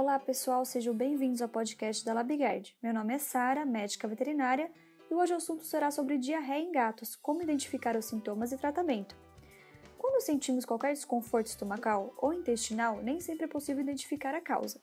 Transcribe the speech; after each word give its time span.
Olá 0.00 0.18
pessoal, 0.18 0.64
sejam 0.64 0.94
bem-vindos 0.94 1.42
ao 1.42 1.48
podcast 1.50 2.02
da 2.06 2.14
Labigard. 2.14 2.74
Meu 2.82 2.94
nome 2.94 3.12
é 3.12 3.18
Sara, 3.18 3.66
médica 3.66 4.08
veterinária, 4.08 4.72
e 5.10 5.14
hoje 5.14 5.34
o 5.34 5.36
assunto 5.36 5.62
será 5.62 5.90
sobre 5.90 6.16
diarreia 6.16 6.62
em 6.62 6.72
gatos, 6.72 7.14
como 7.14 7.42
identificar 7.42 7.94
os 7.94 8.06
sintomas 8.06 8.50
e 8.50 8.56
tratamento. 8.56 9.14
Quando 9.98 10.22
sentimos 10.22 10.64
qualquer 10.64 10.94
desconforto 10.94 11.48
estomacal 11.48 12.14
ou 12.16 12.32
intestinal, 12.32 13.02
nem 13.02 13.20
sempre 13.20 13.44
é 13.44 13.46
possível 13.46 13.82
identificar 13.82 14.34
a 14.34 14.40
causa. 14.40 14.80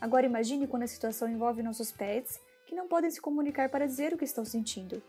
Agora 0.00 0.24
imagine 0.24 0.68
quando 0.68 0.84
a 0.84 0.86
situação 0.86 1.28
envolve 1.28 1.60
nossos 1.60 1.90
pets, 1.90 2.40
que 2.64 2.76
não 2.76 2.86
podem 2.86 3.10
se 3.10 3.20
comunicar 3.20 3.68
para 3.68 3.88
dizer 3.88 4.14
o 4.14 4.16
que 4.16 4.24
estão 4.24 4.44
sentindo. 4.44 5.02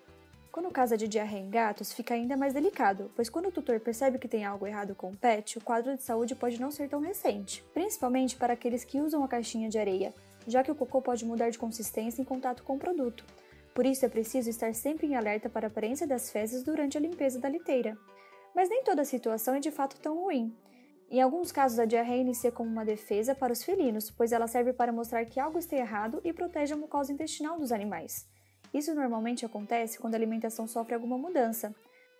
Quando 0.56 0.70
o 0.70 0.72
caso 0.72 0.94
é 0.94 0.98
de 0.98 1.10
diarreia 1.10 1.44
em 1.44 1.50
gatos, 1.50 1.92
fica 1.92 2.14
ainda 2.14 2.38
mais 2.38 2.54
delicado, 2.54 3.12
pois 3.14 3.30
quando 3.30 3.48
o 3.48 3.52
tutor 3.52 3.78
percebe 3.82 4.18
que 4.18 4.26
tem 4.26 4.46
algo 4.46 4.66
errado 4.66 4.96
com 4.96 5.12
o 5.12 5.18
pet, 5.18 5.58
o 5.58 5.62
quadro 5.62 5.98
de 5.98 6.02
saúde 6.02 6.34
pode 6.34 6.62
não 6.62 6.72
ser 6.72 6.88
tão 6.88 7.02
recente, 7.02 7.62
principalmente 7.74 8.38
para 8.38 8.54
aqueles 8.54 8.86
que 8.86 9.02
usam 9.02 9.22
a 9.22 9.28
caixinha 9.28 9.68
de 9.68 9.78
areia, 9.78 10.14
já 10.48 10.64
que 10.64 10.72
o 10.72 10.76
cocô 10.76 11.02
pode 11.02 11.26
mudar 11.26 11.50
de 11.50 11.58
consistência 11.60 12.22
em 12.22 12.24
contato 12.24 12.64
com 12.64 12.78
o 12.78 12.80
produto. 12.80 13.26
Por 13.74 13.86
isso 13.86 14.06
é 14.06 14.08
preciso 14.08 14.50
estar 14.50 14.74
sempre 14.74 15.08
em 15.08 15.18
alerta 15.18 15.50
para 15.50 15.68
a 15.68 15.70
aparência 15.70 16.08
das 16.08 16.32
fezes 16.32 16.64
durante 16.64 16.98
a 16.98 17.02
limpeza 17.02 17.38
da 17.38 17.50
liteira. 17.50 17.98
Mas 18.56 18.70
nem 18.70 18.82
toda 18.82 19.04
situação 19.04 19.56
é 19.56 19.60
de 19.60 19.72
fato 19.72 20.00
tão 20.00 20.24
ruim. 20.24 20.56
Em 21.10 21.22
alguns 21.22 21.52
casos, 21.52 21.80
a 21.80 21.86
diarreia 21.86 22.22
inicia 22.22 22.50
como 22.50 22.70
uma 22.70 22.86
defesa 22.86 23.36
para 23.36 23.52
os 23.52 23.62
felinos, 23.62 24.10
pois 24.10 24.32
ela 24.32 24.48
serve 24.48 24.72
para 24.72 24.94
mostrar 24.94 25.26
que 25.26 25.38
algo 25.38 25.60
está 25.60 25.76
errado 25.76 26.22
e 26.24 26.32
protege 26.32 26.74
a 26.74 26.78
mucosa 26.78 27.12
intestinal 27.12 27.60
dos 27.60 27.74
animais. 27.74 28.34
Isso 28.76 28.94
normalmente 28.94 29.46
acontece 29.46 29.98
quando 29.98 30.16
a 30.16 30.18
alimentação 30.18 30.68
sofre 30.68 30.94
alguma 30.94 31.18
mudança. 31.18 31.74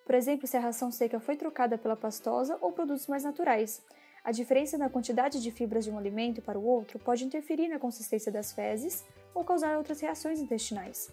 Por 0.06 0.16
exemplo, 0.16 0.48
se 0.48 0.56
a 0.56 0.62
ração 0.62 0.90
seca 0.90 1.20
foi 1.20 1.36
trocada 1.36 1.78
pela 1.78 1.98
pastosa 1.98 2.58
ou 2.62 2.72
produtos 2.72 3.08
mais 3.08 3.26
naturais. 3.26 3.84
A 4.24 4.32
diferença 4.32 4.78
na 4.78 4.90
quantidade 4.90 5.42
de 5.42 5.52
fibras 5.52 5.84
de 5.84 5.92
um 5.92 5.98
alimento 5.98 6.42
para 6.42 6.58
o 6.58 6.66
outro 6.66 6.98
pode 6.98 7.26
interferir 7.26 7.68
na 7.68 7.78
consistência 7.78 8.32
das 8.32 8.54
fezes 8.54 9.04
ou 9.34 9.44
causar 9.44 9.78
outras 9.78 10.00
reações 10.00 10.40
intestinais. 10.40 11.12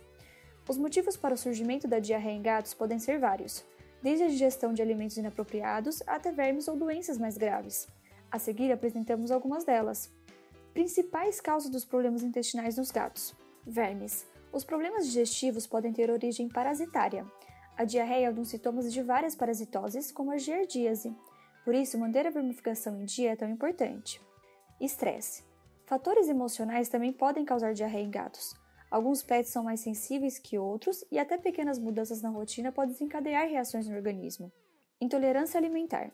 Os 0.69 0.79
motivos 0.79 1.17
para 1.17 1.35
o 1.35 1.37
surgimento 1.37 1.89
da 1.89 1.99
diarreia 1.99 2.37
em 2.37 2.43
gatos 2.43 2.73
podem 2.73 3.01
ser 3.01 3.19
vários, 3.19 3.65
desde 4.01 4.23
a 4.23 4.29
digestão 4.29 4.73
de 4.73 4.81
alimentos 4.81 5.17
inapropriados 5.17 6.05
até 6.07 6.31
vermes 6.31 6.69
ou 6.69 6.77
doenças 6.77 7.19
mais 7.19 7.37
graves. 7.37 7.89
A 8.31 8.39
seguir, 8.39 8.71
apresentamos 8.71 9.33
algumas 9.33 9.65
delas. 9.65 10.09
Principais 10.73 11.41
causas 11.41 11.69
dos 11.69 11.85
problemas 11.85 12.23
intestinais 12.23 12.77
nos 12.77 12.93
gatos: 12.93 13.35
vermes. 13.67 14.31
Os 14.53 14.65
problemas 14.65 15.07
digestivos 15.07 15.67
podem 15.67 15.93
ter 15.93 16.11
origem 16.11 16.47
parasitária. 16.47 17.27
A 17.75 17.85
diarreia 17.85 18.27
é 18.27 18.31
um 18.31 18.35
dos 18.35 18.49
sintomas 18.49 18.93
de 18.93 19.03
várias 19.03 19.35
parasitoses, 19.35 20.13
como 20.13 20.31
a 20.31 20.37
giardíase. 20.37 21.17
Por 21.65 21.75
isso, 21.75 21.99
manter 21.99 22.27
a 22.27 22.31
vermificação 22.31 23.01
em 23.01 23.05
dia 23.07 23.33
é 23.33 23.37
tão 23.37 23.49
importante. 23.49 24.21
Estresse. 24.79 25.43
Fatores 25.87 26.29
emocionais 26.29 26.91
também 26.91 27.13
podem 27.13 27.47
causar 27.47 27.73
diarreia 27.73 28.05
em 28.05 28.11
gatos. 28.11 28.55
Alguns 28.91 29.23
pets 29.23 29.51
são 29.51 29.65
mais 29.65 29.81
sensíveis 29.81 30.39
que 30.39 30.59
outros 30.59 31.03
e 31.11 31.19
até 31.19 31.39
pequenas 31.39 31.79
mudanças 31.79 32.21
na 32.21 32.29
rotina 32.29 32.71
podem 32.71 32.93
desencadear 32.93 33.49
reações 33.49 33.89
no 33.89 33.97
organismo. 33.97 34.53
Intolerância 35.01 35.57
alimentar. 35.57 36.13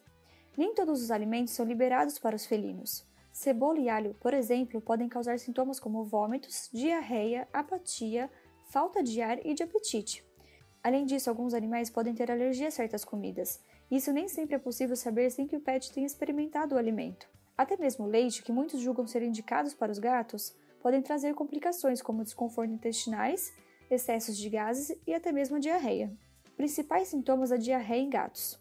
Nem 0.56 0.74
todos 0.74 1.02
os 1.02 1.10
alimentos 1.10 1.54
são 1.54 1.66
liberados 1.66 2.20
para 2.20 2.36
os 2.36 2.46
felinos. 2.46 3.07
Cebola 3.38 3.78
e 3.78 3.88
alho, 3.88 4.14
por 4.14 4.34
exemplo, 4.34 4.80
podem 4.80 5.08
causar 5.08 5.38
sintomas 5.38 5.78
como 5.78 6.02
vômitos, 6.02 6.68
diarreia, 6.72 7.46
apatia, 7.52 8.28
falta 8.68 9.00
de 9.00 9.22
ar 9.22 9.38
e 9.46 9.54
de 9.54 9.62
apetite. 9.62 10.24
Além 10.82 11.06
disso, 11.06 11.30
alguns 11.30 11.54
animais 11.54 11.88
podem 11.88 12.12
ter 12.16 12.32
alergia 12.32 12.66
a 12.66 12.70
certas 12.72 13.04
comidas. 13.04 13.62
Isso 13.88 14.12
nem 14.12 14.26
sempre 14.26 14.56
é 14.56 14.58
possível 14.58 14.96
saber 14.96 15.30
sem 15.30 15.46
que 15.46 15.54
o 15.54 15.60
pet 15.60 15.92
tenha 15.92 16.04
experimentado 16.04 16.74
o 16.74 16.78
alimento. 16.78 17.28
Até 17.56 17.76
mesmo 17.76 18.06
o 18.06 18.08
leite, 18.08 18.42
que 18.42 18.50
muitos 18.50 18.80
julgam 18.80 19.06
ser 19.06 19.22
indicados 19.22 19.72
para 19.72 19.92
os 19.92 20.00
gatos, 20.00 20.52
podem 20.82 21.00
trazer 21.00 21.32
complicações 21.34 22.02
como 22.02 22.24
desconforto 22.24 22.72
intestinais, 22.72 23.54
excessos 23.88 24.36
de 24.36 24.50
gases 24.50 24.98
e 25.06 25.14
até 25.14 25.30
mesmo 25.30 25.60
diarreia. 25.60 26.12
Principais 26.56 27.06
sintomas 27.06 27.50
da 27.50 27.56
diarreia 27.56 28.02
em 28.02 28.10
gatos: 28.10 28.58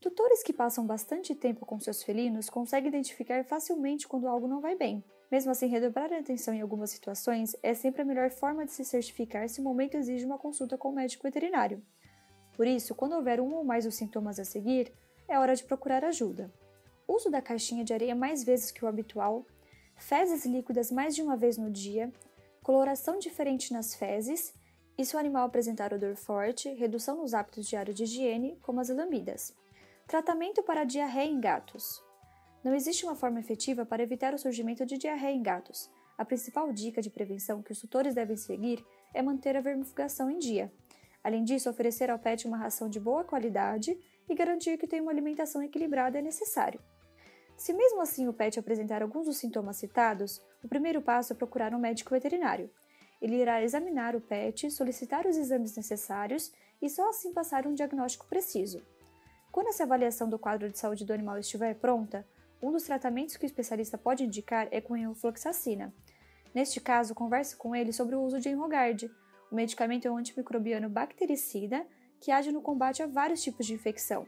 Tutores 0.00 0.42
que 0.42 0.54
passam 0.54 0.86
bastante 0.86 1.34
tempo 1.34 1.66
com 1.66 1.78
seus 1.78 2.02
felinos 2.02 2.48
conseguem 2.48 2.88
identificar 2.88 3.44
facilmente 3.44 4.08
quando 4.08 4.26
algo 4.26 4.48
não 4.48 4.58
vai 4.58 4.74
bem. 4.74 5.04
Mesmo 5.30 5.50
assim, 5.50 5.66
redobrar 5.66 6.10
a 6.10 6.18
atenção 6.18 6.54
em 6.54 6.62
algumas 6.62 6.90
situações 6.90 7.54
é 7.62 7.74
sempre 7.74 8.00
a 8.00 8.04
melhor 8.04 8.30
forma 8.30 8.64
de 8.64 8.72
se 8.72 8.82
certificar 8.82 9.46
se 9.50 9.60
o 9.60 9.62
momento 9.62 9.98
exige 9.98 10.24
uma 10.24 10.38
consulta 10.38 10.78
com 10.78 10.88
o 10.88 10.94
médico 10.94 11.24
veterinário. 11.24 11.82
Por 12.56 12.66
isso, 12.66 12.94
quando 12.94 13.12
houver 13.12 13.42
um 13.42 13.54
ou 13.54 13.62
mais 13.62 13.84
dos 13.84 13.94
sintomas 13.94 14.38
a 14.40 14.44
seguir, 14.44 14.90
é 15.28 15.38
hora 15.38 15.54
de 15.54 15.64
procurar 15.64 16.02
ajuda. 16.02 16.50
Uso 17.06 17.30
da 17.30 17.42
caixinha 17.42 17.84
de 17.84 17.92
areia 17.92 18.14
mais 18.14 18.42
vezes 18.42 18.70
que 18.70 18.82
o 18.82 18.88
habitual, 18.88 19.44
fezes 19.96 20.46
líquidas 20.46 20.90
mais 20.90 21.14
de 21.14 21.20
uma 21.20 21.36
vez 21.36 21.58
no 21.58 21.70
dia, 21.70 22.10
coloração 22.62 23.18
diferente 23.18 23.70
nas 23.70 23.94
fezes 23.94 24.54
e 24.96 25.04
se 25.04 25.14
o 25.14 25.18
animal 25.18 25.44
apresentar 25.44 25.92
odor 25.92 26.16
forte, 26.16 26.70
redução 26.70 27.18
nos 27.18 27.34
hábitos 27.34 27.66
diários 27.66 27.94
de 27.94 28.04
higiene, 28.04 28.58
como 28.62 28.80
as 28.80 28.88
lambidas. 28.88 29.54
Tratamento 30.10 30.60
para 30.64 30.82
diarreia 30.82 31.30
em 31.30 31.38
gatos. 31.38 32.02
Não 32.64 32.74
existe 32.74 33.04
uma 33.04 33.14
forma 33.14 33.38
efetiva 33.38 33.86
para 33.86 34.02
evitar 34.02 34.34
o 34.34 34.38
surgimento 34.40 34.84
de 34.84 34.98
diarreia 34.98 35.36
em 35.36 35.40
gatos. 35.40 35.88
A 36.18 36.24
principal 36.24 36.72
dica 36.72 37.00
de 37.00 37.08
prevenção 37.08 37.62
que 37.62 37.70
os 37.70 37.78
tutores 37.78 38.12
devem 38.12 38.36
seguir 38.36 38.84
é 39.14 39.22
manter 39.22 39.56
a 39.56 39.60
vermifugação 39.60 40.28
em 40.28 40.36
dia. 40.36 40.72
Além 41.22 41.44
disso, 41.44 41.70
oferecer 41.70 42.10
ao 42.10 42.18
pet 42.18 42.44
uma 42.44 42.56
ração 42.56 42.88
de 42.88 42.98
boa 42.98 43.22
qualidade 43.22 43.96
e 44.28 44.34
garantir 44.34 44.76
que 44.78 44.88
tem 44.88 45.00
uma 45.00 45.12
alimentação 45.12 45.62
equilibrada 45.62 46.18
é 46.18 46.22
necessário. 46.22 46.80
Se 47.56 47.72
mesmo 47.72 48.00
assim 48.00 48.26
o 48.26 48.32
pet 48.32 48.58
apresentar 48.58 49.02
alguns 49.02 49.26
dos 49.26 49.36
sintomas 49.36 49.76
citados, 49.76 50.42
o 50.60 50.66
primeiro 50.66 51.00
passo 51.00 51.34
é 51.34 51.36
procurar 51.36 51.72
um 51.72 51.78
médico 51.78 52.10
veterinário. 52.10 52.68
Ele 53.22 53.36
irá 53.36 53.62
examinar 53.62 54.16
o 54.16 54.20
pet, 54.20 54.72
solicitar 54.72 55.24
os 55.24 55.36
exames 55.36 55.76
necessários 55.76 56.52
e 56.82 56.90
só 56.90 57.10
assim 57.10 57.32
passar 57.32 57.64
um 57.64 57.74
diagnóstico 57.74 58.26
preciso. 58.26 58.82
Quando 59.50 59.68
essa 59.68 59.82
avaliação 59.82 60.28
do 60.28 60.38
quadro 60.38 60.70
de 60.70 60.78
saúde 60.78 61.04
do 61.04 61.12
animal 61.12 61.38
estiver 61.38 61.74
pronta, 61.74 62.26
um 62.62 62.70
dos 62.70 62.84
tratamentos 62.84 63.36
que 63.36 63.44
o 63.44 63.46
especialista 63.46 63.98
pode 63.98 64.24
indicar 64.24 64.68
é 64.70 64.80
com 64.80 64.96
enrofloxacina. 64.96 65.92
Neste 66.54 66.80
caso, 66.80 67.14
converse 67.14 67.56
com 67.56 67.74
ele 67.74 67.92
sobre 67.92 68.14
o 68.14 68.22
uso 68.22 68.38
de 68.38 68.48
Enrogard. 68.48 69.10
O 69.50 69.54
medicamento 69.54 70.06
é 70.06 70.10
um 70.10 70.16
antimicrobiano 70.16 70.88
bactericida 70.88 71.86
que 72.20 72.30
age 72.30 72.52
no 72.52 72.60
combate 72.60 73.02
a 73.02 73.06
vários 73.06 73.42
tipos 73.42 73.66
de 73.66 73.74
infecção. 73.74 74.26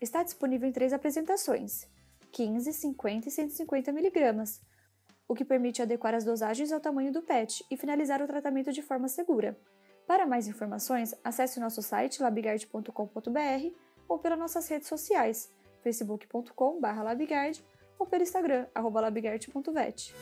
Está 0.00 0.22
disponível 0.22 0.68
em 0.68 0.72
três 0.72 0.92
apresentações: 0.92 1.88
15, 2.32 2.72
50 2.72 3.28
e 3.28 3.30
150 3.30 3.90
mg, 3.90 4.44
o 5.26 5.34
que 5.34 5.44
permite 5.44 5.82
adequar 5.82 6.14
as 6.14 6.24
dosagens 6.24 6.70
ao 6.70 6.80
tamanho 6.80 7.12
do 7.12 7.22
PET 7.22 7.64
e 7.70 7.76
finalizar 7.76 8.22
o 8.22 8.26
tratamento 8.26 8.72
de 8.72 8.82
forma 8.82 9.08
segura. 9.08 9.58
Para 10.06 10.26
mais 10.26 10.48
informações, 10.48 11.14
acesse 11.22 11.58
o 11.58 11.60
nosso 11.60 11.80
site 11.82 12.20
labigard.com.br 12.20 13.89
ou 14.10 14.18
pelas 14.18 14.38
nossas 14.38 14.68
redes 14.68 14.88
sociais, 14.88 15.50
facebook.com.br 15.82 17.02
labigard 17.04 17.64
ou 17.98 18.06
pelo 18.06 18.24
Instagram, 18.24 18.66
labigard.vet. 19.00 20.14